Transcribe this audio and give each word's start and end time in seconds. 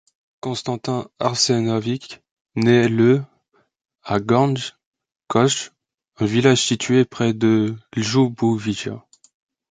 Konstantin 0.39 1.07
Arsenović 1.19 2.21
naît 2.55 2.87
le 2.89 3.23
à 4.01 4.19
Gornje 4.19 4.73
Košlje, 5.27 5.69
un 6.17 6.25
village 6.25 6.65
situé 6.65 7.05
près 7.05 7.33
de 7.35 7.75
Ljubovija. 7.95 9.05